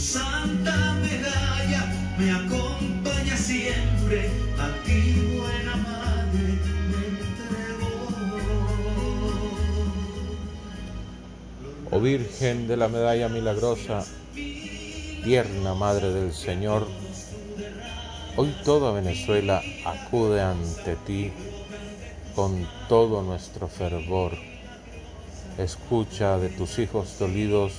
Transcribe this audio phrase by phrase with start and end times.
[0.00, 1.86] santa medalla
[2.18, 6.44] me acompaña siempre, a ti buena madre
[6.90, 7.90] me entrego.
[11.90, 14.04] Oh Virgen de la Medalla Milagrosa,
[15.22, 16.88] tierna Madre del Señor,
[18.36, 21.30] hoy toda Venezuela acude ante ti
[22.34, 24.49] con todo nuestro fervor.
[25.60, 27.72] Escucha de tus hijos dolidos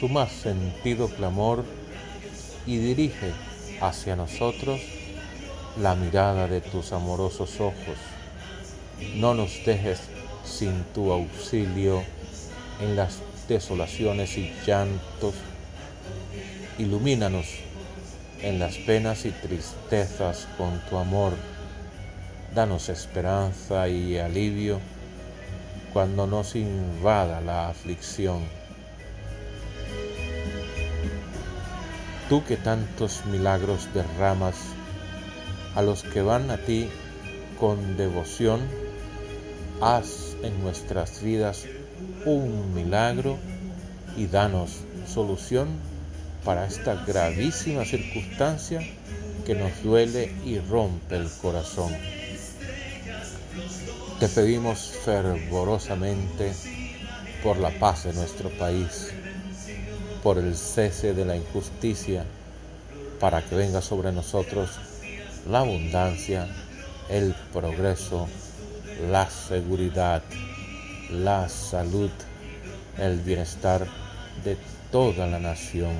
[0.00, 1.66] su más sentido clamor
[2.66, 3.30] y dirige
[3.82, 4.80] hacia nosotros
[5.78, 7.98] la mirada de tus amorosos ojos.
[9.16, 10.00] No nos dejes
[10.46, 12.02] sin tu auxilio
[12.80, 13.18] en las
[13.48, 15.34] desolaciones y llantos.
[16.78, 17.48] Ilumínanos
[18.40, 21.34] en las penas y tristezas con tu amor.
[22.54, 24.80] Danos esperanza y alivio
[25.92, 28.40] cuando nos invada la aflicción.
[32.28, 34.56] Tú que tantos milagros derramas
[35.74, 36.88] a los que van a ti
[37.60, 38.60] con devoción,
[39.80, 41.66] haz en nuestras vidas
[42.24, 43.38] un milagro
[44.16, 45.68] y danos solución
[46.44, 48.80] para esta gravísima circunstancia
[49.44, 51.92] que nos duele y rompe el corazón.
[54.22, 56.52] Te pedimos fervorosamente
[57.42, 59.08] por la paz de nuestro país,
[60.22, 62.24] por el cese de la injusticia,
[63.18, 64.70] para que venga sobre nosotros
[65.50, 66.46] la abundancia,
[67.08, 68.28] el progreso,
[69.10, 70.22] la seguridad,
[71.10, 72.10] la salud,
[72.98, 73.88] el bienestar
[74.44, 74.56] de
[74.92, 75.96] toda la nación.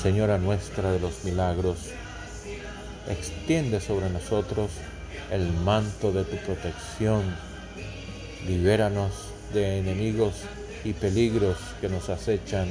[0.00, 1.78] Señora nuestra de los milagros,
[3.08, 4.70] extiende sobre nosotros
[5.30, 7.22] el manto de tu protección.
[8.46, 9.12] Libéranos
[9.52, 10.34] de enemigos
[10.84, 12.68] y peligros que nos acechan.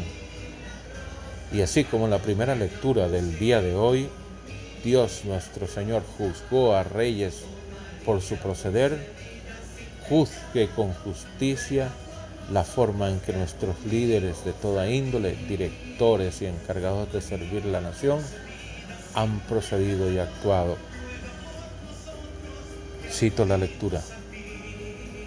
[1.52, 4.10] Y así como en la primera lectura del día de hoy,
[4.84, 7.42] Dios nuestro Señor juzgó a reyes
[8.06, 9.14] por su proceder,
[10.08, 11.90] juzgue con justicia
[12.52, 17.82] la forma en que nuestros líderes de toda índole, directores y encargados de servir la
[17.82, 18.20] nación,
[19.16, 20.76] han procedido y actuado.
[23.10, 24.02] Cito la lectura.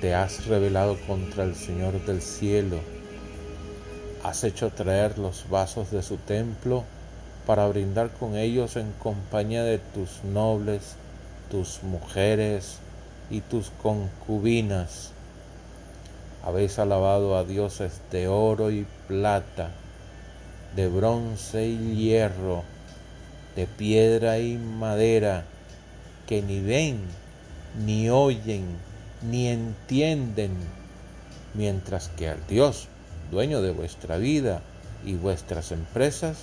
[0.02, 2.80] Te has rebelado contra el Señor del cielo.
[4.22, 6.84] Has hecho traer los vasos de su templo
[7.46, 10.96] para brindar con ellos en compañía de tus nobles,
[11.50, 12.76] tus mujeres
[13.30, 15.12] y tus concubinas.
[16.44, 19.70] Habéis alabado a dioses de oro y plata,
[20.76, 22.64] de bronce y hierro,
[23.58, 25.42] de piedra y madera,
[26.28, 27.00] que ni ven,
[27.84, 28.64] ni oyen,
[29.28, 30.52] ni entienden,
[31.54, 32.86] mientras que al Dios,
[33.32, 34.62] dueño de vuestra vida
[35.04, 36.36] y vuestras empresas,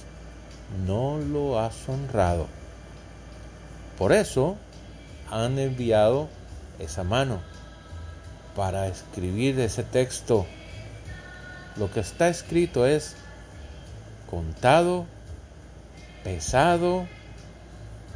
[0.85, 2.47] no lo has honrado.
[3.97, 4.57] Por eso
[5.31, 6.27] han enviado
[6.79, 7.39] esa mano
[8.57, 10.45] para escribir ese texto.
[11.77, 13.15] Lo que está escrito es
[14.29, 15.05] contado
[16.25, 17.05] pesado,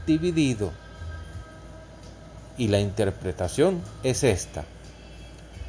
[0.07, 0.71] dividido.
[2.57, 4.65] Y la interpretación es esta.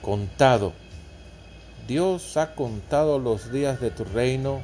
[0.01, 0.73] Contado.
[1.87, 4.63] Dios ha contado los días de tu reino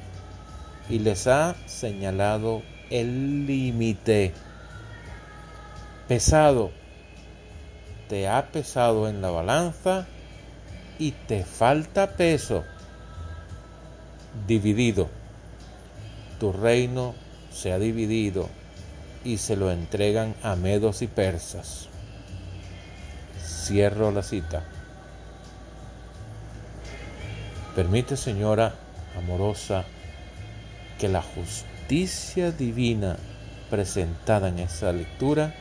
[0.88, 4.32] y les ha señalado el límite.
[6.09, 6.70] Pesado.
[8.09, 10.06] Te ha pesado en la balanza
[10.98, 12.65] y te falta peso.
[14.47, 15.10] Dividido.
[16.41, 17.25] Tu reino
[17.56, 18.50] se ha dividido
[19.24, 21.88] y se lo entregan a medos y persas.
[23.42, 24.62] Cierro la cita.
[27.74, 28.74] Permite, Señora
[29.16, 29.84] amorosa,
[30.98, 33.16] que la justicia divina
[33.70, 35.54] presentada en esa lectura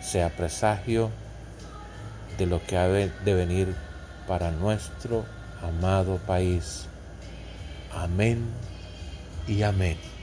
[0.00, 1.10] sea presagio
[2.36, 3.74] de lo que ha de venir
[4.26, 5.24] para nuestro
[5.62, 6.86] amado país.
[7.94, 8.44] Amén
[9.46, 10.15] y amén.